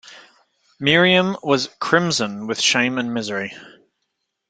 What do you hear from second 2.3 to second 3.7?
with shame and misery.